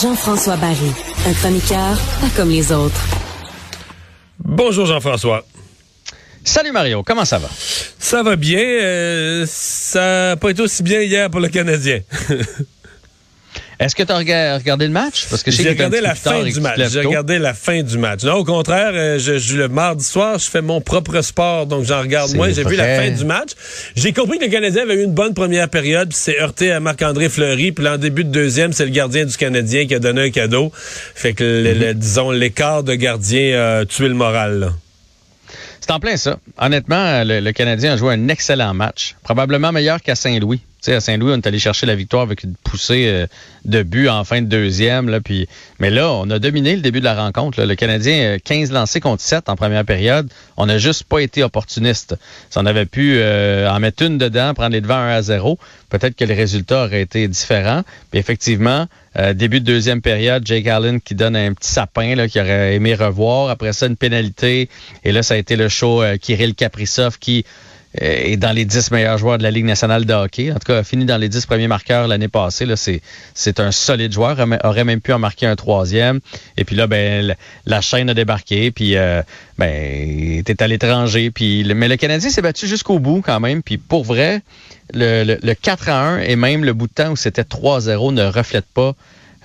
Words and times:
Jean-François 0.00 0.56
Barry, 0.56 0.76
un 1.26 1.32
chroniqueur 1.32 1.96
pas 2.20 2.28
comme 2.36 2.50
les 2.50 2.70
autres. 2.70 3.00
Bonjour 4.38 4.86
Jean-François. 4.86 5.44
Salut 6.44 6.70
Mario, 6.70 7.02
comment 7.02 7.24
ça 7.24 7.38
va? 7.38 7.48
Ça 7.98 8.22
va 8.22 8.36
bien. 8.36 8.60
euh, 8.60 9.44
ça 9.48 10.28
n'a 10.28 10.36
pas 10.36 10.50
été 10.50 10.62
aussi 10.62 10.84
bien 10.84 11.00
hier 11.00 11.30
pour 11.30 11.40
le 11.40 11.48
Canadien. 11.48 12.00
Est-ce 13.82 13.94
que 13.96 14.02
tu 14.02 14.12
as 14.12 14.16
regardé 14.16 14.86
le 14.86 14.92
match? 14.92 15.26
Parce 15.28 15.42
que 15.42 15.50
J'ai 15.50 15.68
regardé 15.70 16.00
la 16.00 16.14
fin 16.14 16.30
du 16.54 16.60
match. 16.60 16.76
J'ai 16.92 17.00
regardé 17.08 17.38
la 17.38 17.54
fin 17.54 17.82
du 17.82 17.98
match. 17.98 18.22
Non, 18.22 18.34
au 18.34 18.44
contraire, 18.44 18.92
euh, 18.94 19.18
je, 19.18 19.38
je- 19.38 19.56
le 19.56 19.68
mardi 19.68 20.04
soir, 20.04 20.38
je 20.38 20.48
fais 20.48 20.62
mon 20.62 20.80
propre 20.80 21.20
sport, 21.22 21.66
donc 21.66 21.84
j'en 21.84 22.00
regarde 22.00 22.34
moins. 22.36 22.48
J'ai 22.52 22.62
vu 22.64 22.76
la 22.76 22.84
fin 22.96 23.10
du 23.10 23.24
match. 23.24 23.50
J'ai 23.96 24.12
compris 24.12 24.38
que 24.38 24.44
le 24.44 24.50
Canadien 24.50 24.82
avait 24.82 24.94
eu 24.94 25.04
une 25.04 25.12
bonne 25.14 25.34
première 25.34 25.68
période, 25.68 26.08
puis 26.10 26.18
s'est 26.18 26.40
heurté 26.40 26.70
à 26.72 26.80
Marc-André 26.80 27.28
Fleury. 27.28 27.72
Puis 27.72 27.84
là, 27.84 27.94
en 27.94 27.98
début 27.98 28.24
de 28.24 28.30
deuxième, 28.30 28.72
c'est 28.72 28.84
le 28.84 28.90
gardien 28.90 29.24
du 29.24 29.36
Canadien 29.36 29.86
qui 29.86 29.94
a 29.94 29.98
donné 29.98 30.22
un 30.22 30.30
cadeau. 30.30 30.70
Fait 30.74 31.32
que, 31.34 31.42
le- 31.44 31.74
le- 31.74 31.94
disons, 31.94 32.30
l'écart 32.30 32.82
de 32.84 32.94
gardien 32.94 33.80
a 33.80 33.84
tué 33.84 34.08
le 34.08 34.14
moral. 34.14 34.60
là. 34.60 34.68
C'est 35.80 35.90
en 35.90 35.98
plein 35.98 36.16
ça. 36.16 36.38
Honnêtement, 36.58 37.24
le, 37.24 37.40
le 37.40 37.52
Canadien 37.52 37.94
a 37.94 37.96
joué 37.96 38.14
un 38.14 38.28
excellent 38.28 38.72
match. 38.72 39.16
Probablement 39.24 39.72
meilleur 39.72 40.00
qu'à 40.00 40.14
Saint-Louis. 40.14 40.60
Sais, 40.82 40.94
à 40.94 41.00
Saint-Louis, 41.00 41.32
on 41.32 41.36
est 41.36 41.46
allé 41.46 41.60
chercher 41.60 41.86
la 41.86 41.94
victoire 41.94 42.22
avec 42.22 42.42
une 42.42 42.56
poussée 42.56 43.06
euh, 43.06 43.26
de 43.64 43.84
but 43.84 44.08
en 44.08 44.24
fin 44.24 44.42
de 44.42 44.48
deuxième. 44.48 45.08
Là, 45.08 45.20
puis, 45.20 45.48
mais 45.78 45.90
là, 45.90 46.10
on 46.12 46.28
a 46.28 46.40
dominé 46.40 46.74
le 46.74 46.82
début 46.82 46.98
de 46.98 47.04
la 47.04 47.14
rencontre. 47.14 47.62
Le 47.62 47.74
Canadien, 47.76 48.34
euh, 48.34 48.38
15 48.42 48.72
lancés 48.72 48.98
contre 48.98 49.22
7 49.22 49.48
en 49.48 49.54
première 49.54 49.84
période. 49.84 50.28
On 50.56 50.66
n'a 50.66 50.78
juste 50.78 51.04
pas 51.04 51.20
été 51.20 51.44
opportuniste. 51.44 52.16
Si 52.50 52.58
on 52.58 52.66
avait 52.66 52.84
pu 52.84 53.14
euh, 53.16 53.70
en 53.70 53.78
mettre 53.78 54.02
une 54.02 54.18
dedans, 54.18 54.54
prendre 54.54 54.72
les 54.72 54.80
devants 54.80 54.94
1 54.96 55.08
à 55.10 55.22
0, 55.22 55.56
peut-être 55.88 56.16
que 56.16 56.24
le 56.24 56.34
résultat 56.34 56.86
aurait 56.86 57.02
été 57.02 57.28
différent. 57.28 57.82
Puis 58.10 58.18
effectivement, 58.18 58.88
euh, 59.18 59.34
début 59.34 59.60
de 59.60 59.66
deuxième 59.66 60.00
période, 60.00 60.46
Jake 60.46 60.66
Allen 60.66 61.00
qui 61.00 61.14
donne 61.14 61.36
un 61.36 61.52
petit 61.52 61.70
sapin 61.70 62.14
là, 62.14 62.28
qui 62.28 62.40
aurait 62.40 62.74
aimé 62.74 62.94
revoir. 62.94 63.50
Après 63.50 63.72
ça, 63.72 63.86
une 63.86 63.96
pénalité. 63.96 64.68
Et 65.04 65.12
là, 65.12 65.22
ça 65.22 65.34
a 65.34 65.36
été 65.36 65.56
le 65.56 65.68
show 65.68 66.02
euh, 66.02 66.16
Kirill 66.16 66.54
Kaprizov 66.54 67.18
qui 67.18 67.40
euh, 67.40 67.81
est 67.94 68.36
dans 68.36 68.52
les 68.52 68.64
10 68.64 68.90
meilleurs 68.90 69.18
joueurs 69.18 69.38
de 69.38 69.42
la 69.42 69.50
Ligue 69.50 69.64
nationale 69.66 70.04
de 70.06 70.14
hockey. 70.14 70.50
En 70.50 70.54
tout 70.54 70.66
cas, 70.66 70.78
a 70.78 70.82
fini 70.84 71.04
dans 71.04 71.18
les 71.18 71.28
10 71.28 71.44
premiers 71.46 71.68
marqueurs 71.68 72.08
l'année 72.08 72.28
passée. 72.28 72.64
Là, 72.64 72.76
c'est, 72.76 73.00
c'est 73.34 73.60
un 73.60 73.70
solide 73.70 74.12
joueur. 74.12 74.38
Aurait- 74.64 74.84
même 74.84 75.00
pu 75.00 75.12
en 75.12 75.18
marquer 75.18 75.46
un 75.46 75.56
troisième. 75.56 76.20
Et 76.56 76.64
puis 76.64 76.74
là, 76.74 76.86
ben, 76.86 77.34
la- 77.66 77.80
chaîne 77.80 78.08
a 78.10 78.14
débarqué. 78.14 78.70
Puis, 78.70 78.96
euh, 78.96 79.22
ben, 79.58 80.38
était 80.38 80.62
à 80.62 80.66
l'étranger. 80.68 81.30
Puis, 81.30 81.64
mais 81.74 81.88
le 81.88 81.96
Canadien 81.96 82.30
s'est 82.30 82.42
battu 82.42 82.66
jusqu'au 82.66 82.98
bout 82.98 83.22
quand 83.24 83.40
même. 83.40 83.62
Puis, 83.62 83.76
pour 83.78 84.04
vrai, 84.04 84.40
le, 84.94 85.24
le, 85.24 85.38
le 85.42 85.54
4 85.54 85.88
à 85.88 86.00
1 86.16 86.18
et 86.20 86.36
même 86.36 86.64
le 86.64 86.72
bout 86.72 86.86
de 86.86 86.92
temps 86.94 87.10
où 87.10 87.16
c'était 87.16 87.42
3-0 87.42 88.12
ne 88.14 88.24
reflète 88.24 88.66
pas 88.72 88.94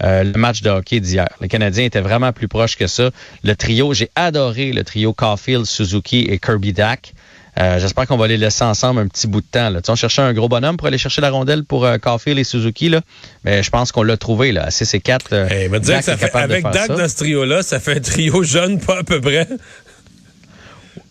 euh, 0.04 0.24
le 0.24 0.34
match 0.34 0.62
de 0.62 0.70
hockey 0.70 1.00
d'hier. 1.00 1.28
Le 1.42 1.48
Canadien 1.48 1.84
était 1.86 2.02
vraiment 2.02 2.32
plus 2.32 2.48
proche 2.48 2.76
que 2.78 2.88
ça. 2.88 3.10
Le 3.44 3.56
trio, 3.56 3.94
j'ai 3.94 4.10
adoré 4.16 4.72
le 4.72 4.84
trio 4.84 5.12
Caulfield, 5.12 5.66
Suzuki 5.66 6.20
et 6.30 6.38
Kirby 6.40 6.72
Dack. 6.74 7.14
Euh, 7.60 7.80
J'espère 7.80 8.06
qu'on 8.08 8.18
va 8.18 8.28
les 8.28 8.38
laisser 8.38 8.64
ensemble 8.64 9.00
un 9.02 9.08
petit 9.08 9.26
bout 9.28 9.42
de 9.42 9.48
temps. 9.50 9.70
Là. 9.70 9.82
Tu 9.82 9.86
sais, 9.88 9.92
on 9.92 9.96
cherchait 9.96 10.22
un 10.22 10.34
gros 10.34 10.48
bonhomme 10.48 10.78
pour 10.78 10.88
aller 10.88 10.98
chercher 11.00 11.22
la 11.22 11.32
rondelle 11.32 11.64
pour 11.64 11.86
euh, 11.86 11.98
Caulfield 11.98 12.38
et 12.38 12.44
Suzuki. 12.44 12.90
Là? 12.90 13.02
Mais 13.44 13.64
je 13.64 13.70
pense 13.72 13.92
qu'on 13.92 14.04
l'a 14.04 14.16
trouvé. 14.18 14.52
Là. 14.52 14.66
À 14.66 14.72
6 14.72 14.94
et 14.94 15.00
4. 15.00 15.26
euh, 15.34 15.48
Eh, 15.50 15.80
dire 15.80 15.98
que 15.98 16.04
ça 16.04 16.18
fait, 16.18 16.34
avec 16.36 16.64
Dak 16.66 16.90
dans 16.90 17.08
ce 17.10 17.16
trio-là, 17.16 17.64
ça 17.64 17.80
fait 17.80 17.98
un 17.98 18.00
trio 18.00 18.44
jeune, 18.44 18.80
pas 18.80 19.00
à 19.00 19.04
peu 19.04 19.20
près. 19.20 19.48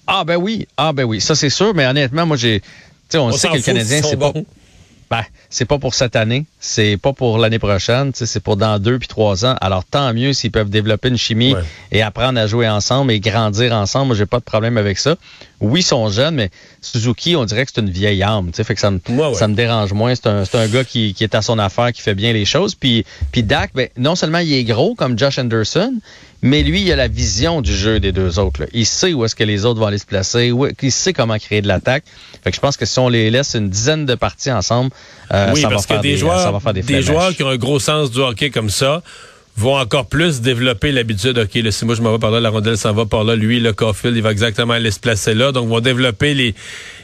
Ah 0.06 0.22
ben 0.24 0.36
oui, 0.36 0.68
ah 0.76 0.92
ben 0.92 1.02
oui, 1.04 1.20
ça 1.20 1.34
c'est 1.34 1.50
sûr. 1.50 1.74
Mais 1.74 1.84
honnêtement, 1.86 2.26
moi 2.26 2.36
j'ai, 2.36 2.60
tu 2.60 2.66
sais, 3.08 3.18
on, 3.18 3.26
On 3.26 3.32
sait 3.32 3.48
que 3.48 3.54
le 3.56 3.60
Canadien 3.62 4.00
c'est 4.04 4.16
pas, 4.16 4.32
ben, 5.10 5.22
c'est 5.50 5.64
pas 5.64 5.78
pour 5.80 5.94
cette 5.94 6.14
année, 6.14 6.46
c'est 6.60 6.96
pas 6.96 7.12
pour 7.12 7.38
l'année 7.38 7.58
prochaine, 7.58 8.12
c'est 8.14 8.38
pour 8.40 8.56
dans 8.56 8.78
deux 8.78 9.00
puis 9.00 9.08
trois 9.08 9.44
ans. 9.44 9.56
Alors 9.60 9.84
tant 9.84 10.12
mieux 10.14 10.32
s'ils 10.32 10.52
peuvent 10.52 10.70
développer 10.70 11.08
une 11.08 11.16
chimie 11.18 11.54
Ouais. 11.54 11.62
et 11.90 12.02
apprendre 12.02 12.38
à 12.38 12.46
jouer 12.46 12.68
ensemble 12.68 13.10
et 13.10 13.18
grandir 13.18 13.72
ensemble. 13.72 14.06
Moi 14.08 14.16
j'ai 14.16 14.26
pas 14.26 14.38
de 14.38 14.44
problème 14.44 14.76
avec 14.78 14.98
ça. 14.98 15.16
Oui, 15.60 15.80
ils 15.80 15.82
sont 15.82 16.08
jeunes, 16.10 16.34
mais 16.34 16.50
Suzuki, 16.82 17.34
on 17.34 17.44
dirait 17.44 17.64
que 17.64 17.72
c'est 17.74 17.80
une 17.80 17.90
vieille 17.90 18.22
âme, 18.22 18.50
tu 18.50 18.56
sais, 18.56 18.64
fait 18.64 18.74
que 18.74 18.80
ça 18.80 18.90
me, 18.90 19.00
Ouais, 19.08 19.28
ouais. 19.28 19.34
ça 19.34 19.48
me 19.48 19.54
dérange 19.54 19.92
moins. 19.92 20.14
C'est 20.14 20.26
un, 20.26 20.44
c'est 20.44 20.58
un 20.58 20.68
gars 20.68 20.84
qui, 20.84 21.14
qui 21.14 21.24
est 21.24 21.34
à 21.34 21.40
son 21.40 21.58
affaire, 21.58 21.92
qui 21.92 22.02
fait 22.02 22.14
bien 22.14 22.32
les 22.32 22.44
choses. 22.44 22.74
Puis, 22.74 23.06
puis 23.32 23.42
Dak, 23.42 23.70
ben, 23.74 23.88
non 23.96 24.16
seulement 24.16 24.38
il 24.38 24.52
est 24.52 24.64
gros 24.64 24.94
comme 24.94 25.18
Josh 25.18 25.38
Anderson, 25.38 25.94
mais 26.42 26.62
lui, 26.62 26.82
il 26.82 26.92
a 26.92 26.96
la 26.96 27.08
vision 27.08 27.62
du 27.62 27.74
jeu 27.74 28.00
des 28.00 28.12
deux 28.12 28.38
autres. 28.38 28.60
là. 28.60 28.66
Il 28.74 28.84
sait 28.84 29.14
où 29.14 29.24
est-ce 29.24 29.34
que 29.34 29.44
les 29.44 29.64
autres 29.64 29.80
vont 29.80 29.86
aller 29.86 29.98
se 29.98 30.06
placer, 30.06 30.52
où, 30.52 30.66
il 30.66 30.92
sait 30.92 31.14
comment 31.14 31.38
créer 31.38 31.62
de 31.62 31.68
l'attaque. 31.68 32.04
Fait 32.44 32.50
que 32.50 32.56
je 32.56 32.60
pense 32.60 32.76
que 32.76 32.84
si 32.84 32.98
on 32.98 33.08
les 33.08 33.30
laisse 33.30 33.54
une 33.54 33.70
dizaine 33.70 34.04
de 34.04 34.14
parties 34.14 34.52
ensemble, 34.52 34.90
euh, 35.32 35.52
oui, 35.54 35.62
ça, 35.62 35.68
va 35.68 35.76
que 35.76 35.82
faire 35.82 36.00
des, 36.02 36.12
des, 36.12 36.16
joueurs, 36.18 36.40
ça 36.40 36.50
va 36.50 36.60
faire 36.60 36.74
des, 36.74 36.82
des 36.82 37.02
joueurs 37.02 37.34
qui 37.34 37.42
ont 37.42 37.48
un 37.48 37.56
gros 37.56 37.80
sens 37.80 38.10
du 38.10 38.20
hockey 38.20 38.50
comme 38.50 38.70
ça 38.70 39.02
vont 39.56 39.76
encore 39.78 40.06
plus 40.06 40.40
développer 40.42 40.92
l'habitude. 40.92 41.38
OK, 41.38 41.54
là, 41.54 41.70
si 41.70 41.84
moi 41.84 41.94
je 41.94 42.02
m'en 42.02 42.12
vais 42.12 42.18
par 42.18 42.30
là, 42.30 42.40
la 42.40 42.50
rondelle 42.50 42.76
s'en 42.76 42.92
va 42.92 43.06
par 43.06 43.24
là. 43.24 43.34
Lui, 43.36 43.58
le 43.60 43.72
Caulfield, 43.72 44.14
il 44.16 44.22
va 44.22 44.30
exactement 44.30 44.74
aller 44.74 44.90
se 44.90 45.00
placer 45.00 45.34
là. 45.34 45.52
Donc, 45.52 45.68
vont 45.68 45.80
développer 45.80 46.34
les 46.34 46.54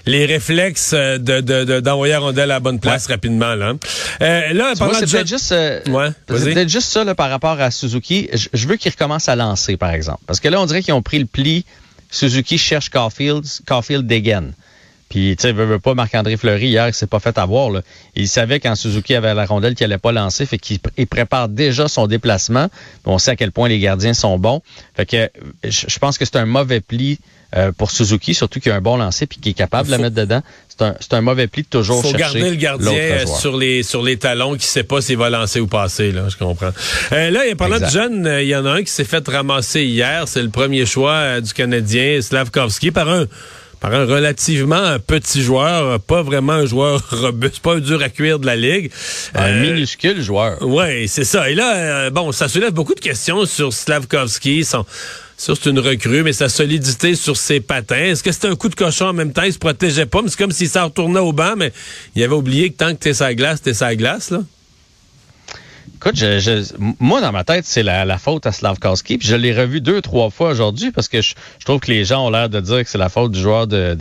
les 0.04 0.26
réflexes 0.26 0.92
euh, 0.94 1.18
de 1.18 1.40
de- 1.40 1.64
de- 1.64 1.80
d'envoyer 1.80 2.12
la 2.14 2.18
rondelle 2.20 2.50
à 2.50 2.54
la 2.54 2.60
bonne 2.60 2.80
place 2.80 3.06
rapidement. 3.06 3.54
Là, 3.54 3.74
Euh, 4.20 4.52
là 4.52 4.74
vois, 4.74 4.94
c'est 4.94 5.10
peut-être 5.10 5.28
juste, 5.28 5.52
euh, 5.52 5.80
Ouais, 5.88 6.08
c'est 6.28 6.34
vas-y. 6.34 6.54
peut-être 6.54 6.68
juste 6.68 6.88
ça 6.88 7.04
là, 7.04 7.14
par 7.14 7.30
rapport 7.30 7.60
à 7.60 7.70
Suzuki. 7.70 8.28
Je, 8.32 8.48
je 8.52 8.66
veux 8.68 8.76
qu'il 8.76 8.90
recommence 8.90 9.28
à 9.28 9.36
lancer, 9.36 9.76
par 9.76 9.90
exemple. 9.92 10.20
Parce 10.26 10.40
que 10.40 10.48
là, 10.48 10.60
on 10.60 10.66
dirait 10.66 10.82
qu'ils 10.82 10.94
ont 10.94 11.02
pris 11.02 11.18
le 11.20 11.26
pli. 11.26 11.64
Suzuki 12.10 12.58
cherche 12.58 12.90
Caulfield, 12.90 13.44
Caulfield 13.66 14.06
dégaine. 14.06 14.52
Puis, 15.12 15.36
tu 15.36 15.42
sais, 15.42 15.52
veut, 15.52 15.66
veut 15.66 15.78
pas, 15.78 15.92
Marc-André 15.92 16.38
Fleury, 16.38 16.68
hier, 16.68 16.88
il 16.88 16.94
s'est 16.94 17.06
pas 17.06 17.20
fait 17.20 17.36
avoir. 17.36 17.68
Là. 17.68 17.82
Il 18.16 18.28
savait 18.28 18.60
quand 18.60 18.74
Suzuki 18.74 19.14
avait 19.14 19.34
la 19.34 19.44
rondelle 19.44 19.74
qu'il 19.74 19.84
allait 19.84 19.98
pas 19.98 20.10
lancer, 20.10 20.46
fait 20.46 20.56
qu'il 20.56 20.78
il 20.96 21.06
prépare 21.06 21.50
déjà 21.50 21.86
son 21.86 22.06
déplacement. 22.06 22.68
On 23.04 23.18
sait 23.18 23.32
à 23.32 23.36
quel 23.36 23.52
point 23.52 23.68
les 23.68 23.78
gardiens 23.78 24.14
sont 24.14 24.38
bons. 24.38 24.62
Fait 24.96 25.04
que 25.04 25.30
je, 25.64 25.98
pense 25.98 26.16
que 26.16 26.24
c'est 26.24 26.36
un 26.36 26.46
mauvais 26.46 26.80
pli 26.80 27.18
euh, 27.54 27.72
pour 27.72 27.90
Suzuki, 27.90 28.32
surtout 28.32 28.58
qu'il 28.58 28.72
a 28.72 28.74
un 28.74 28.80
bon 28.80 28.96
lancer 28.96 29.26
puis 29.26 29.38
qu'il 29.38 29.50
est 29.50 29.54
capable 29.54 29.90
de 29.90 29.96
le 29.96 30.02
mettre 30.02 30.16
dedans. 30.16 30.40
C'est 30.70 30.82
un, 30.82 30.94
c'est 30.98 31.12
un 31.12 31.20
mauvais 31.20 31.46
pli 31.46 31.64
de 31.64 31.68
toujours 31.68 32.00
faut 32.00 32.16
chercher 32.16 32.40
garder 32.40 32.50
le 32.50 32.56
gardien 32.56 33.26
sur 33.26 33.54
les 33.54 33.82
sur 33.82 34.02
les 34.02 34.16
talons 34.16 34.56
qui 34.56 34.66
sait 34.66 34.82
pas 34.82 35.02
s'il 35.02 35.18
va 35.18 35.28
lancer 35.28 35.60
ou 35.60 35.66
passer 35.66 36.10
là, 36.10 36.30
je 36.30 36.38
comprends. 36.38 36.70
Euh, 37.12 37.30
là, 37.30 37.42
parlant 37.58 37.76
Exact. 37.76 37.88
de 37.88 37.92
jeunes, 37.92 38.26
euh, 38.26 38.42
il 38.42 38.48
y 38.48 38.56
en 38.56 38.64
a 38.64 38.70
un 38.70 38.82
qui 38.82 38.90
s'est 38.90 39.04
fait 39.04 39.28
ramasser 39.28 39.84
hier, 39.84 40.26
c'est 40.26 40.42
le 40.42 40.48
premier 40.48 40.86
choix 40.86 41.12
euh, 41.12 41.40
du 41.42 41.52
Canadien, 41.52 42.22
Slavkovski 42.22 42.90
par 42.90 43.10
un 43.10 43.26
par 43.82 43.92
un 43.92 44.06
relativement 44.06 44.96
petit 45.04 45.42
joueur, 45.42 45.82
euh, 45.84 45.98
pas 45.98 46.22
vraiment 46.22 46.52
un 46.52 46.66
joueur 46.66 47.04
robuste, 47.10 47.58
pas 47.58 47.74
un 47.74 47.80
dur 47.80 48.00
à 48.00 48.08
cuire 48.08 48.38
de 48.38 48.46
la 48.46 48.54
ligue. 48.54 48.92
Un 49.34 49.48
Euh, 49.48 49.60
minuscule 49.60 50.22
joueur. 50.22 50.56
oui, 50.60 51.08
c'est 51.08 51.24
ça. 51.24 51.50
Et 51.50 51.54
là, 51.56 51.74
euh, 51.74 52.10
bon, 52.10 52.30
ça 52.30 52.46
soulève 52.46 52.72
beaucoup 52.72 52.94
de 52.94 53.00
questions 53.00 53.44
sur 53.44 53.72
Slavkovski, 53.72 54.64
son, 54.64 54.86
sur 55.36 55.56
c'est 55.56 55.68
une 55.70 55.80
recrue, 55.80 56.22
mais 56.22 56.32
sa 56.32 56.48
solidité 56.48 57.16
sur 57.16 57.36
ses 57.36 57.58
patins. 57.58 57.96
Est-ce 57.96 58.22
que 58.22 58.30
c'était 58.30 58.46
un 58.46 58.54
coup 58.54 58.68
de 58.68 58.76
cochon 58.76 59.06
en 59.06 59.12
même 59.12 59.32
temps? 59.32 59.42
Il 59.42 59.52
se 59.52 59.58
protégeait 59.58 60.06
pas, 60.06 60.22
mais 60.22 60.28
c'est 60.28 60.38
comme 60.38 60.52
s'il 60.52 60.68
s'en 60.68 60.84
retournait 60.84 61.18
au 61.18 61.32
banc, 61.32 61.54
mais 61.56 61.72
il 62.14 62.22
avait 62.22 62.34
oublié 62.34 62.70
que 62.70 62.76
tant 62.76 62.94
que 62.94 63.00
t'es 63.00 63.14
sa 63.14 63.34
glace, 63.34 63.62
t'es 63.62 63.74
sa 63.74 63.96
glace, 63.96 64.30
là. 64.30 64.42
Écoute, 66.04 66.24
moi, 66.98 67.20
dans 67.20 67.30
ma 67.30 67.44
tête, 67.44 67.64
c'est 67.64 67.84
la, 67.84 68.18
faute 68.18 68.46
à 68.46 68.52
Slavkowski. 68.52 69.18
Puis 69.18 69.28
je 69.28 69.36
l'ai 69.36 69.52
revu 69.52 69.80
deux, 69.80 70.00
trois 70.00 70.30
fois 70.30 70.50
aujourd'hui 70.50 70.90
parce 70.90 71.06
que 71.06 71.22
je, 71.22 71.34
trouve 71.64 71.78
que 71.78 71.90
les 71.92 72.04
gens 72.04 72.26
ont 72.26 72.30
l'air 72.30 72.48
de 72.48 72.60
dire 72.60 72.82
que 72.82 72.90
c'est 72.90 72.98
la 72.98 73.08
faute 73.08 73.30
du 73.30 73.40
joueur 73.40 73.68
de, 73.68 73.96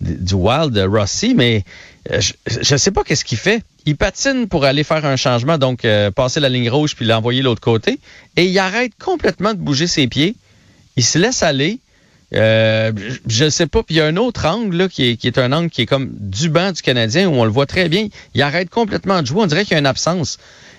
du 0.00 0.34
Wild, 0.34 0.72
de 0.72 0.82
Rossi, 0.82 1.34
mais 1.34 1.64
euh, 2.12 2.20
je 2.20 2.74
ne 2.74 2.78
sais 2.78 2.90
pas 2.90 3.02
qu'est-ce 3.02 3.24
qu'il 3.24 3.38
fait. 3.38 3.62
Il 3.86 3.96
patine 3.96 4.46
pour 4.46 4.64
aller 4.64 4.84
faire 4.84 5.04
un 5.06 5.16
changement, 5.16 5.56
donc 5.56 5.84
euh, 5.84 6.10
passer 6.10 6.40
la 6.40 6.48
ligne 6.48 6.68
rouge 6.68 6.94
puis 6.94 7.06
l'envoyer 7.06 7.40
de 7.40 7.44
l'autre 7.44 7.60
côté, 7.62 7.98
et 8.36 8.44
il 8.44 8.58
arrête 8.58 8.92
complètement 8.98 9.54
de 9.54 9.58
bouger 9.58 9.86
ses 9.86 10.06
pieds. 10.06 10.36
Il 10.96 11.04
se 11.04 11.18
laisse 11.18 11.42
aller. 11.42 11.78
Euh, 12.34 12.92
je 13.26 13.44
ne 13.44 13.50
sais 13.50 13.66
pas. 13.66 13.82
Puis 13.82 13.94
il 13.94 13.98
y 13.98 14.00
a 14.00 14.06
un 14.06 14.16
autre 14.16 14.46
angle 14.46 14.76
là, 14.76 14.88
qui, 14.88 15.10
est, 15.10 15.16
qui 15.16 15.28
est 15.28 15.38
un 15.38 15.52
angle 15.52 15.70
qui 15.70 15.82
est 15.82 15.86
comme 15.86 16.10
du 16.12 16.48
banc 16.48 16.72
du 16.72 16.82
Canadien 16.82 17.28
où 17.28 17.34
on 17.34 17.44
le 17.44 17.50
voit 17.50 17.66
très 17.66 17.88
bien. 17.88 18.08
Il 18.34 18.42
arrête 18.42 18.68
complètement 18.70 19.22
de 19.22 19.26
jouer. 19.26 19.42
On 19.42 19.46
dirait 19.46 19.64
qu'il 19.64 19.72
y 19.72 19.76
a 19.76 19.78
une 19.78 19.86
absence. 19.86 20.38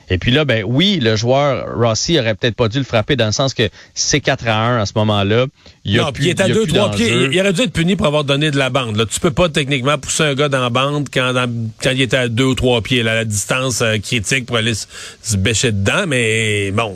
Et 0.10 0.18
puis 0.18 0.32
là, 0.32 0.46
ben 0.46 0.64
oui, 0.68 1.00
le 1.02 1.16
joueur 1.16 1.78
Rossi 1.78 2.20
aurait 2.20 2.36
peut-être 2.36 2.56
pas 2.56 2.68
dû 2.68 2.78
le 2.78 2.84
frapper 2.84 3.16
dans 3.16 3.26
le 3.26 3.32
sens 3.32 3.54
que 3.54 3.70
c'est 3.94 4.20
4 4.20 4.48
à 4.48 4.68
1 4.68 4.82
à 4.82 4.86
ce 4.86 4.94
moment-là. 4.96 5.46
Il 5.84 5.98
non, 5.98 6.12
puis 6.12 6.26
il 6.26 6.30
est 6.30 6.42
à 6.42 6.48
2 6.48 6.68
3 6.68 6.92
pieds. 6.92 7.30
Il 7.32 7.40
aurait 7.40 7.54
dû 7.54 7.62
être 7.62 7.74
puni 7.74 7.96
pour 7.96 8.06
avoir 8.08 8.24
donné 8.24 8.52
de 8.52 8.58
la 8.58 8.70
bande. 8.70 8.96
Là. 8.98 9.06
Tu 9.06 9.20
peux 9.20 9.32
pas 9.32 9.50
techniquement 9.50 9.98
pousser 9.98 10.24
un 10.24 10.36
gars 10.36 10.50
dans 10.50 10.62
la 10.62 10.70
bande 10.70 11.10
quand, 11.14 11.34
quand 11.82 11.92
il 11.92 12.02
était 12.02 12.18
à 12.18 12.28
2 12.28 12.44
ou 12.44 12.56
3 12.56 12.82
pieds, 12.82 13.04
là, 13.04 13.16
la 13.16 13.26
distance 13.26 13.82
euh, 13.82 13.98
critique 13.98 14.46
pour 14.46 14.58
aller 14.58 14.76
se, 14.76 14.86
se 15.24 15.38
bêcher 15.38 15.72
dedans, 15.72 16.06
mais 16.08 16.72
bon. 16.72 16.96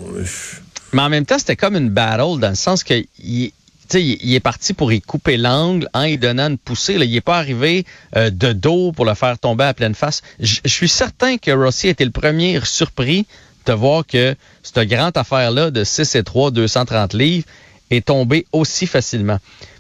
Mais 0.94 1.02
en 1.02 1.10
même 1.10 1.26
temps, 1.26 1.38
c'était 1.38 1.56
comme 1.56 1.76
une 1.76 1.90
battle 1.90 2.40
dans 2.40 2.50
le 2.50 2.56
sens 2.56 2.84
que 2.84 2.94
il, 3.24 3.52
il, 3.94 4.34
est 4.34 4.40
parti 4.40 4.74
pour 4.74 4.92
y 4.92 5.02
couper 5.02 5.38
l'angle 5.38 5.88
en 5.94 6.04
y 6.04 6.18
donnant 6.18 6.50
une 6.50 6.58
poussée. 6.58 6.94
Il 6.94 7.12
n'est 7.12 7.22
pas 7.22 7.38
arrivé 7.38 7.86
euh, 8.16 8.30
de 8.30 8.54
dos 8.54 8.92
pour 8.92 9.06
le 9.06 9.14
faire 9.14 9.38
tomber 9.40 9.64
à 9.64 9.74
pleine 9.74 9.96
face. 9.96 10.22
Je 10.40 10.60
suis 10.66 10.90
certain 10.90 11.38
que 11.38 11.52
Rossi 11.52 11.88
était 11.88 12.06
le 12.06 12.12
premier 12.12 12.60
surpris 12.64 13.26
de 13.66 13.74
voir 13.74 14.06
que 14.06 14.36
cette 14.64 14.88
grande 14.88 15.18
affaire-là 15.18 15.72
de 15.72 15.84
6 15.84 16.16
et 16.16 16.24
3, 16.24 16.52
230 16.52 17.14
livres 17.14 17.46
est 17.92 18.06
tombée 18.06 18.46
aussi 18.52 18.88
facilement. 18.88 19.40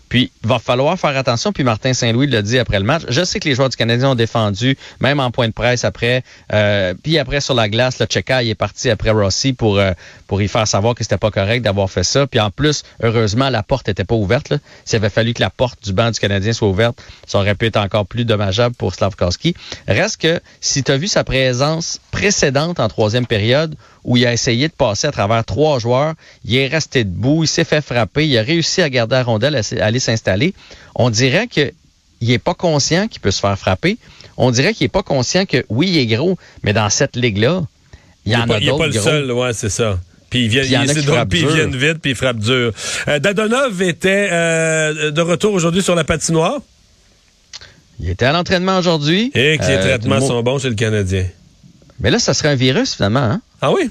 Puis, 0.10 0.32
va 0.44 0.60
falloir 0.60 0.98
faire 1.00 1.16
attention. 1.16 1.52
Puis, 1.52 1.64
Martin 1.64 1.94
Saint-Louis 1.94 2.28
l'a 2.28 2.42
dit 2.42 2.60
après 2.60 2.80
le 2.80 2.86
match. 2.86 3.04
Je 3.08 3.24
sais 3.24 3.40
que 3.40 3.48
les 3.48 3.56
joueurs 3.56 3.70
du 3.70 3.78
Canadien 3.78 4.10
ont 4.10 4.16
défendu, 4.16 4.78
même 5.00 5.20
en 5.20 5.32
point 5.32 5.48
de 5.48 5.54
presse 5.54 5.86
après. 5.86 6.24
Euh, 6.52 6.94
puis 7.02 7.18
après, 7.18 7.42
sur 7.42 7.54
la 7.54 7.70
glace, 7.70 8.00
le 8.00 8.08
Cheka, 8.10 8.44
il 8.44 8.50
est 8.50 8.56
parti 8.56 8.90
après 8.90 9.12
Rossi 9.12 9.54
pour, 9.54 9.78
euh, 9.78 9.92
pour 10.28 10.42
y 10.42 10.48
faire 10.48 10.68
savoir 10.68 10.96
que 10.96 11.04
c'était 11.04 11.18
pas 11.18 11.32
correct 11.32 11.62
d'avoir 11.62 11.90
fait 11.90 12.04
ça. 12.04 12.28
Puis 12.28 12.40
en 12.40 12.50
plus, 12.50 12.84
heureusement, 13.02 13.50
la 13.50 13.64
porte 13.64 13.90
était 13.90 14.04
pas 14.04 14.16
ouverte. 14.16 14.54
S'il 14.86 14.98
avait 14.98 15.10
fallu 15.10 15.34
que 15.34 15.42
la 15.42 15.50
porte 15.50 15.84
du 15.84 15.94
banc 15.94 16.12
du 16.12 16.20
Canadien 16.20 16.54
soit 16.54 16.68
ouverte, 16.68 17.02
ça 17.28 17.38
aurait 17.38 17.56
pu 17.56 17.68
être 17.68 17.78
encore 17.78 18.06
plus 18.06 18.26
dommageable 18.26 18.76
pour 18.76 18.94
Slavkowski. 18.94 19.54
Reste 19.88 20.22
que, 20.22 20.40
si 20.62 20.84
tu 20.84 20.92
as 20.92 20.98
vu 20.98 21.08
sa 21.08 21.24
présence 21.24 22.00
précédente 22.12 22.80
en 22.80 22.88
troisième 22.88 23.28
période, 23.28 23.76
où 24.04 24.18
il 24.18 24.25
a 24.25 24.34
essayé 24.34 24.68
de 24.68 24.74
passer 24.74 25.07
à 25.07 25.12
travers 25.12 25.44
trois 25.46 25.80
joueurs. 25.80 26.13
Il 26.46 26.56
est 26.56 26.68
resté 26.68 27.04
debout, 27.04 27.44
il 27.44 27.48
s'est 27.48 27.63
fait 27.63 27.81
frapper, 27.81 28.28
il 28.28 28.38
a 28.38 28.42
réussi 28.42 28.81
à 28.81 28.90
garder 28.90 29.16
la 29.16 29.24
rondelle, 29.24 29.56
à 29.56 29.86
aller 29.86 30.00
s'installer. 30.00 30.54
On 30.96 31.10
dirait 31.10 31.48
qu'il 31.48 31.74
n'est 32.22 32.40
pas 32.40 32.54
conscient 32.54 33.07
qu'il 33.07 33.22
peut 33.22 33.31
se 33.31 33.40
faire 33.40 33.57
frapper. 33.57 33.98
On 34.38 34.51
dirait 34.51 34.74
qu'il 34.74 34.86
n'est 34.86 34.90
pas 34.90 35.04
conscient 35.04 35.46
que, 35.46 35.66
oui, 35.69 35.90
il 35.90 35.98
est 35.98 36.06
gros, 36.07 36.38
mais 36.63 36.74
dans 36.74 36.90
cette 36.90 37.16
ligue-là, 37.16 37.63
il 38.25 38.31
y 38.31 38.36
en 38.36 38.44
a 38.44 38.46
d'autres. 38.46 38.60
Il 38.62 38.72
n'est 38.72 38.78
pas 38.78 38.88
le 38.88 38.94
seul, 38.94 39.31
ouais, 39.31 39.54
c'est 39.54 39.69
ça. 39.69 40.00
Puis 40.30 40.45
ils 40.45 40.50
viennent, 40.50 40.66
puis 41.28 41.40
ils 41.42 41.48
viennent 41.48 41.75
vite, 41.75 41.98
puis 42.02 42.12
ils 42.12 42.16
frappent 42.16 42.40
dur. 42.40 42.72
Euh, 43.07 43.19
Dadonov 43.19 43.81
était 43.81 44.30
euh, 44.31 45.12
de 45.12 45.22
retour 45.22 45.54
aujourd'hui 45.54 45.81
sur 45.81 45.95
la 45.95 46.04
patinoire. 46.04 46.62
Il 48.00 48.10
était 48.10 48.25
à 48.25 48.31
l'entraînement 48.31 48.78
aujourd'hui. 48.78 49.31
Et 49.34 49.57
que 49.57 49.66
les 49.66 49.74
euh, 49.74 49.81
traitements 49.81 50.22
sont 50.22 50.42
bons 50.44 50.60
chez 50.60 50.69
le 50.69 50.75
Canadien. 50.75 51.25
Mais 52.00 52.12
là, 52.12 52.19
ça 52.19 52.34
serait 52.34 52.50
un 52.50 52.56
virus, 52.56 52.95
finalement. 52.95 53.19
Hein? 53.19 53.42
Ah 53.62 53.72
oui? 53.72 53.90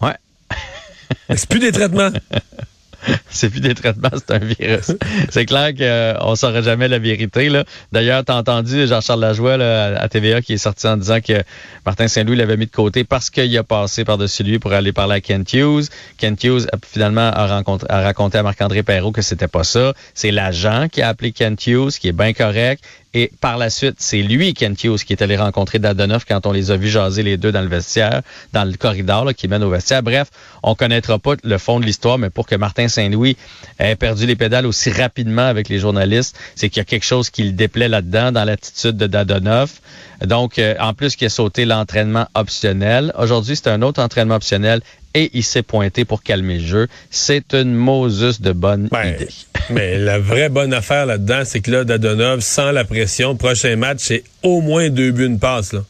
Ouais. 0.00 0.16
c'est 1.36 1.48
plus 1.48 1.60
des 1.60 1.72
traitements. 1.72 2.10
c'est 3.30 3.50
plus 3.50 3.60
des 3.60 3.74
traitements, 3.74 4.10
c'est 4.14 4.32
un 4.32 4.38
virus. 4.38 4.92
c'est 5.30 5.46
clair 5.46 5.72
qu'on 5.74 5.82
euh, 5.82 6.30
ne 6.30 6.34
saurait 6.34 6.62
jamais 6.62 6.88
la 6.88 6.98
vérité. 6.98 7.50
D'ailleurs, 7.92 8.24
tu 8.24 8.32
as 8.32 8.36
entendu 8.36 8.86
Jean-Charles 8.86 9.20
Lajoie 9.20 9.54
à 9.54 10.08
TVA 10.08 10.42
qui 10.42 10.54
est 10.54 10.58
sorti 10.58 10.86
en 10.86 10.96
disant 10.96 11.20
que 11.20 11.42
Martin 11.84 12.08
Saint-Louis 12.08 12.36
l'avait 12.36 12.56
mis 12.56 12.66
de 12.66 12.70
côté 12.70 13.04
parce 13.04 13.30
qu'il 13.30 13.56
a 13.56 13.62
passé 13.62 14.04
par-dessus 14.04 14.42
lui 14.42 14.58
pour 14.58 14.72
aller 14.72 14.92
parler 14.92 15.14
à 15.14 15.20
Kent 15.20 15.52
Hughes. 15.52 15.86
Kent 16.18 16.42
Hughes, 16.44 16.66
finalement, 16.84 17.30
a, 17.32 17.46
rencontré, 17.46 17.86
a 17.90 18.00
raconté 18.00 18.38
à 18.38 18.42
Marc-André 18.42 18.82
Perrault 18.82 19.12
que 19.12 19.22
c'était 19.22 19.48
pas 19.48 19.64
ça. 19.64 19.94
C'est 20.14 20.30
l'agent 20.30 20.88
qui 20.90 21.02
a 21.02 21.08
appelé 21.08 21.32
Kent 21.32 21.66
Hughes, 21.66 21.92
qui 22.00 22.08
est 22.08 22.12
bien 22.12 22.32
correct. 22.32 22.82
Et 23.18 23.32
par 23.40 23.56
la 23.56 23.70
suite, 23.70 23.94
c'est 23.96 24.20
lui, 24.20 24.52
Kent 24.52 24.84
Hughes, 24.84 24.98
qui 24.98 25.14
est 25.14 25.22
allé 25.22 25.38
rencontrer 25.38 25.78
Dadonoff 25.78 26.26
quand 26.26 26.44
on 26.44 26.52
les 26.52 26.70
a 26.70 26.76
vus 26.76 26.90
jaser 26.90 27.22
les 27.22 27.38
deux 27.38 27.50
dans 27.50 27.62
le 27.62 27.66
vestiaire, 27.66 28.20
dans 28.52 28.64
le 28.64 28.74
corridor 28.74 29.32
qui 29.34 29.48
mène 29.48 29.62
au 29.64 29.70
vestiaire. 29.70 30.02
Bref, 30.02 30.28
on 30.62 30.74
connaîtra 30.74 31.18
pas 31.18 31.32
le 31.42 31.56
fond 31.56 31.80
de 31.80 31.86
l'histoire, 31.86 32.18
mais 32.18 32.28
pour 32.28 32.46
que 32.46 32.56
Martin 32.56 32.88
Saint-Louis 32.88 33.38
ait 33.78 33.96
perdu 33.96 34.26
les 34.26 34.36
pédales 34.36 34.66
aussi 34.66 34.90
rapidement 34.90 35.46
avec 35.46 35.70
les 35.70 35.78
journalistes, 35.78 36.36
c'est 36.56 36.68
qu'il 36.68 36.76
y 36.76 36.82
a 36.82 36.84
quelque 36.84 37.06
chose 37.06 37.30
qui 37.30 37.44
le 37.44 37.52
déplaît 37.52 37.88
là-dedans, 37.88 38.32
dans 38.32 38.44
l'attitude 38.44 38.98
de 38.98 39.06
Dadonoff. 39.06 39.80
Donc, 40.22 40.58
euh, 40.58 40.74
en 40.78 40.92
plus 40.92 41.16
qu'il 41.16 41.26
a 41.26 41.30
sauté 41.30 41.64
l'entraînement 41.64 42.26
optionnel. 42.34 43.14
Aujourd'hui, 43.18 43.56
c'est 43.56 43.70
un 43.70 43.80
autre 43.80 44.02
entraînement 44.02 44.34
optionnel 44.34 44.82
et 45.16 45.30
il 45.32 45.42
s'est 45.42 45.62
pointé 45.62 46.04
pour 46.04 46.22
calmer 46.22 46.58
le 46.58 46.66
jeu. 46.66 46.88
C'est 47.10 47.54
une 47.54 47.72
Moses 47.72 48.40
de 48.42 48.52
bonne 48.52 48.90
idée. 48.92 49.28
mais 49.70 49.96
la 49.96 50.18
vraie 50.18 50.50
bonne 50.50 50.74
affaire 50.74 51.06
là-dedans, 51.06 51.42
c'est 51.44 51.60
que 51.60 51.70
là, 51.70 51.84
Dadonov, 51.84 52.40
sans 52.40 52.70
la 52.70 52.84
pression, 52.84 53.34
prochain 53.34 53.76
match, 53.76 54.00
c'est 54.00 54.24
au 54.42 54.60
moins 54.60 54.90
deux 54.90 55.12
buts, 55.12 55.24
une 55.24 55.38
passe. 55.38 55.72
Là. 55.72 55.80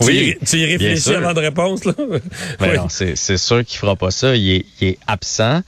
oui, 0.00 0.36
tu 0.46 0.58
y, 0.58 0.64
réfléchis 0.66 1.14
avant 1.14 1.34
de 1.34 1.40
répondre. 1.40 1.80
Là? 1.84 2.18
Ben 2.58 2.86
c'est 2.88 3.38
sûr 3.38 3.64
qu'il 3.64 3.78
fera 3.78 3.94
pas 3.94 4.10
ça. 4.10 4.34
Il 4.34 4.64
est, 4.80 4.98
absent. 5.06 5.62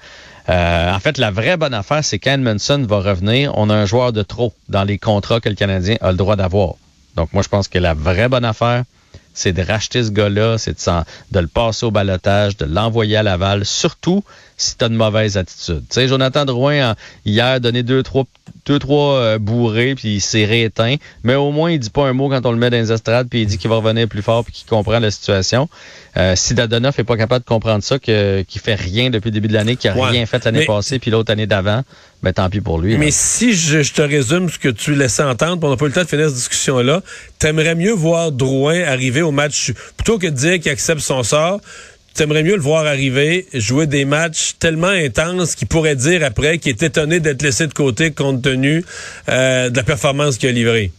Euh, 0.49 0.93
en 0.93 0.99
fait, 0.99 1.17
la 1.17 1.31
vraie 1.31 1.57
bonne 1.57 1.75
affaire, 1.75 2.03
c'est 2.03 2.19
qu'Edmondson 2.19 2.85
va 2.89 2.99
revenir. 2.99 3.57
On 3.57 3.71
a 3.71 3.75
un 3.75 3.87
joueur 3.87 4.13
de 4.13 4.23
trop 4.23 4.53
dans 4.69 4.83
les 4.83 4.99
contrats 4.99 5.39
que 5.39 5.49
le 5.49 5.55
Canadien 5.55 5.97
a 6.01 6.11
le 6.11 6.17
droit 6.17 6.35
d'avoir. 6.35 6.75
Donc, 7.15 7.33
moi, 7.33 7.45
je 7.45 7.49
pense 7.49 7.69
que 7.69 7.79
la 7.79 7.95
vraie 7.95 8.29
bonne 8.29 8.45
affaire, 8.45 8.83
c'est 9.35 9.53
de 9.53 9.63
racheter 9.63 10.03
ce 10.05 10.11
gars-là, 10.11 10.59
c'est 10.59 10.77
de, 11.31 11.41
le 11.41 11.47
passer 11.47 11.87
au 11.87 11.91
balotage, 11.91 12.57
de 12.57 12.67
l'envoyer 12.67 13.17
à 13.17 13.23
Laval, 13.23 13.65
surtout 13.65 14.25
si 14.57 14.77
tu 14.77 14.85
as 14.85 14.89
une 14.89 14.95
mauvaise 14.95 15.37
attitude. 15.37 15.83
Tu 15.89 15.95
sais, 15.95 16.09
Jonathan 16.09 16.45
Drouin, 16.45 16.95
hier, 17.25 17.47
a 17.47 17.61
donné 17.61 17.83
deux, 17.83 18.03
trois, 18.03 18.25
deux, 18.71 18.79
trois 18.79 19.17
euh, 19.17 19.39
bourrés, 19.39 19.97
puis 19.97 20.15
il 20.15 20.21
s'est 20.21 20.45
rééteint, 20.45 20.95
mais 21.25 21.35
au 21.35 21.51
moins, 21.51 21.73
il 21.73 21.81
dit 21.81 21.91
pas 21.91 22.07
un 22.07 22.13
mot 22.13 22.29
quand 22.29 22.47
on 22.47 22.53
le 22.53 22.57
met 22.57 22.71
dans 22.71 22.77
les 22.77 22.93
estrades, 22.93 23.29
puis 23.29 23.43
il 23.43 23.47
dit 23.47 23.59
qu'il 23.59 23.69
va 23.69 23.77
revenir 23.77 24.07
plus 24.07 24.23
fort, 24.23 24.45
puis 24.45 24.53
qu'il 24.53 24.69
comprend 24.69 25.01
la 25.01 25.11
situation. 25.11 25.69
Euh, 26.17 26.35
si 26.37 26.55
Dadonoff 26.55 26.97
est 27.01 27.05
pas 27.05 27.17
capable 27.17 27.45
de 27.45 27.49
comprendre 27.49 27.83
ça, 27.83 27.99
que, 27.99 28.43
qu'il 28.43 28.61
fait 28.61 28.77
rien 28.77 29.11
depuis 29.11 29.31
le 29.31 29.33
début 29.33 29.49
de 29.49 29.55
l'année, 29.55 29.75
qu'il 29.75 29.91
a 29.91 29.95
rien 29.95 30.25
fait 30.25 30.45
l'année 30.45 30.67
passée, 30.67 31.01
puis 31.01 31.11
l'autre 31.11 31.33
année 31.33 31.49
d'avant, 31.49 31.83
ben 32.23 32.33
tant 32.33 32.49
pis 32.49 32.61
pour 32.61 32.79
lui. 32.79 32.97
Mais 32.97 33.11
si 33.11 33.55
je, 33.55 33.93
te 33.93 34.03
résume 34.03 34.49
ce 34.49 34.59
que 34.59 34.69
tu 34.69 34.95
laissais 34.95 35.25
entendre, 35.25 35.67
on 35.67 35.71
n'a 35.71 35.77
pas 35.77 35.87
eu 35.87 35.89
le 35.89 35.95
temps 35.95 36.03
de 36.03 36.09
finir 36.09 36.27
cette 36.27 36.37
discussion-là, 36.37 37.03
t'aimerais 37.41 37.75
mieux 37.75 37.93
voir 37.93 38.31
Drouin 38.31 38.83
arriver 38.85 39.23
au 39.23 39.33
match, 39.33 39.73
plutôt 39.97 40.19
que 40.19 40.29
de 40.29 40.37
dire 40.37 40.61
qu'il 40.61 40.71
accepte 40.71 41.01
son 41.01 41.25
sort, 41.25 41.61
t'aimerais 42.15 42.43
mieux 42.43 42.57
le 42.57 42.63
voir 42.63 42.87
arriver, 42.87 43.47
jouer 43.55 43.87
des 43.87 44.05
matchs 44.05 44.55
tellement 44.59 44.89
intenses 44.89 45.55
qu'il 45.55 45.69
pourrait 45.69 45.97
dire 45.97 46.25
après 46.25 46.59
qu'il 46.59 46.71
est 46.71 46.83
étonné 46.83 47.21
d'être 47.21 47.43
laissé 47.43 47.67
de 47.67 47.73
côté 47.73 48.11
compte 48.11 48.43
tenu 48.43 48.85
euh, 49.29 49.71
de 49.71 49.77
la 49.77 49.83
performance 49.83 50.37
qu'il 50.37 50.49
a 50.49 50.53
livrée. 50.53 50.93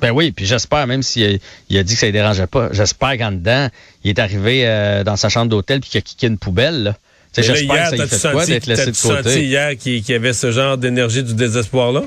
Ben 0.00 0.10
oui, 0.10 0.32
puis 0.32 0.44
j'espère, 0.44 0.86
même 0.86 1.02
s'il 1.02 1.40
a, 1.70 1.82
dit 1.82 1.94
que 1.94 2.00
ça 2.00 2.06
ne 2.06 2.12
dérangeait 2.12 2.46
pas, 2.46 2.68
j'espère 2.72 3.16
qu'en 3.16 3.32
dedans, 3.32 3.68
il 4.02 4.10
est 4.10 4.18
arrivé 4.18 4.66
euh, 4.66 5.04
dans 5.04 5.16
sa 5.16 5.28
chambre 5.28 5.48
d'hôtel 5.48 5.80
puis 5.80 5.90
qu'il 5.90 5.98
a 5.98 6.02
kické 6.02 6.26
une 6.26 6.38
poubelle. 6.38 6.82
Là. 6.82 6.96
J'espère 7.36 7.90
que 7.90 7.96
ça 7.96 7.96
lui 7.96 8.08
fait 8.08 8.32
quoi 8.32 8.46
d'être 8.46 8.66
laissé 8.66 8.86
de 8.90 8.96
côté. 8.96 9.22
senti 9.22 9.44
hier 9.44 9.76
qu'il 9.76 10.08
y 10.08 10.14
avait 10.14 10.32
ce 10.32 10.52
genre 10.52 10.78
d'énergie 10.78 11.22
du 11.22 11.34
désespoir-là? 11.34 12.02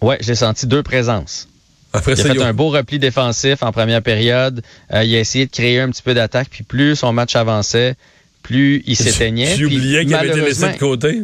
Oui, 0.00 0.16
j'ai 0.20 0.34
senti 0.34 0.66
deux 0.66 0.82
présences. 0.82 1.48
Après 1.94 2.12
il 2.12 2.20
a 2.20 2.34
fait 2.34 2.42
un 2.42 2.52
beau 2.52 2.70
repli 2.70 2.98
défensif 2.98 3.62
en 3.62 3.72
première 3.72 4.02
période. 4.02 4.62
Euh, 4.92 5.04
il 5.04 5.14
a 5.14 5.20
essayé 5.20 5.46
de 5.46 5.50
créer 5.50 5.80
un 5.80 5.88
petit 5.90 6.02
peu 6.02 6.12
d'attaque, 6.12 6.48
puis 6.50 6.64
plus 6.64 6.96
son 6.96 7.12
match 7.12 7.36
avançait, 7.36 7.94
plus 8.42 8.82
il 8.86 8.96
s'éteignait. 8.96 9.54
Tu 9.54 9.66
oubliais 9.66 10.04
qu'il 10.04 10.14
avait 10.14 10.28
été 10.28 10.40
laissé 10.40 10.72
de 10.72 10.78
côté? 10.78 11.22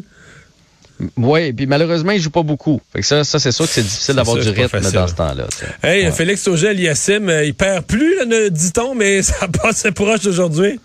Oui, 1.16 1.52
puis 1.52 1.66
malheureusement, 1.66 2.12
il 2.12 2.20
joue 2.20 2.30
pas 2.30 2.42
beaucoup. 2.42 2.80
Fait 2.92 3.00
que 3.00 3.06
ça, 3.06 3.24
ça 3.24 3.38
c'est 3.38 3.52
sûr 3.52 3.66
que 3.66 3.72
c'est 3.72 3.82
difficile 3.82 4.14
d'avoir 4.14 4.36
du 4.36 4.48
rythme 4.48 4.80
dans 4.80 5.08
ce 5.08 5.14
temps-là. 5.14 5.46
Hey, 5.82 6.12
Félix 6.12 6.46
Auger, 6.46 6.74
Yassim, 6.74 7.28
euh, 7.28 7.44
il 7.44 7.54
perd 7.54 7.84
plus, 7.86 8.16
dit-on, 8.50 8.94
mais 8.94 9.22
ça 9.22 9.48
passe 9.48 9.86
proche 9.94 10.26
aujourd'hui. 10.26 10.78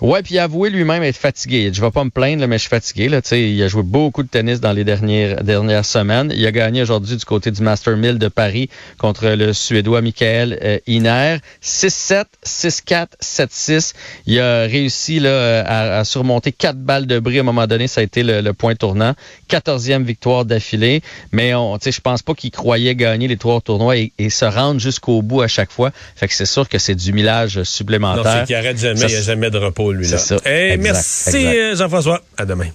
Ouais, 0.00 0.22
puis 0.22 0.36
il 0.36 0.38
a 0.38 0.44
avoué 0.44 0.70
lui-même 0.70 1.02
être 1.02 1.16
fatigué. 1.16 1.70
Je 1.72 1.80
vais 1.80 1.90
pas 1.90 2.04
me 2.04 2.10
plaindre, 2.10 2.46
mais 2.46 2.56
je 2.56 2.62
suis 2.62 2.70
fatigué. 2.70 3.08
Là. 3.08 3.20
il 3.32 3.62
a 3.62 3.68
joué 3.68 3.82
beaucoup 3.82 4.22
de 4.22 4.28
tennis 4.28 4.60
dans 4.60 4.72
les 4.72 4.84
dernières, 4.84 5.44
dernières 5.44 5.84
semaines. 5.84 6.32
Il 6.34 6.46
a 6.46 6.52
gagné 6.52 6.80
aujourd'hui 6.82 7.16
du 7.16 7.24
côté 7.24 7.50
du 7.50 7.60
Master 7.62 7.96
1000 7.96 8.18
de 8.18 8.28
Paris 8.28 8.70
contre 8.96 9.28
le 9.28 9.52
Suédois 9.52 10.00
Michael 10.00 10.58
euh, 10.62 10.78
Iner. 10.86 11.38
6-7, 11.62 12.24
6-4, 12.46 13.06
7-6. 13.22 13.94
Il 14.26 14.40
a 14.40 14.62
réussi 14.62 15.20
là, 15.20 15.98
à, 15.98 16.04
surmonter 16.04 16.52
quatre 16.52 16.78
balles 16.78 17.06
de 17.06 17.18
bris 17.18 17.38
à 17.38 17.40
un 17.40 17.44
moment 17.44 17.66
donné. 17.66 17.86
Ça 17.86 18.00
a 18.00 18.04
été 18.04 18.22
le, 18.22 18.52
point 18.52 18.74
tournant. 18.74 19.14
14e 19.50 20.02
victoire 20.02 20.46
d'affilée. 20.46 21.02
Mais 21.32 21.54
on, 21.54 21.78
je 21.78 22.00
pense 22.00 22.22
pas 22.22 22.34
qu'il 22.34 22.50
croyait 22.50 22.94
gagner 22.94 23.28
les 23.28 23.36
trois 23.36 23.60
tournois 23.60 23.96
et, 23.96 24.12
se 24.30 24.44
rendre 24.44 24.80
jusqu'au 24.80 25.22
bout 25.22 25.42
à 25.42 25.48
chaque 25.48 25.72
fois. 25.72 25.90
Fait 26.16 26.28
que 26.28 26.34
c'est 26.34 26.46
sûr 26.46 26.68
que 26.68 26.78
c'est 26.78 26.94
du 26.94 27.12
millage 27.12 27.62
supplémentaire. 27.64 28.24
Non, 28.24 28.30
c'est 28.40 28.46
qu'il 28.46 28.54
arrête 28.54 28.78
jamais. 28.78 29.00
il 29.00 29.06
n'y 29.06 29.14
a 29.16 29.22
jamais 29.22 29.50
de 29.50 29.58
repos, 29.58 29.89
C'est 30.04 30.18
ça. 30.18 30.36
merci, 30.78 31.76
Jean-François. 31.76 32.20
À 32.36 32.44
demain. 32.44 32.68